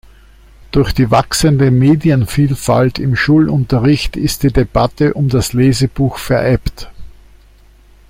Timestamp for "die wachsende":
0.93-1.69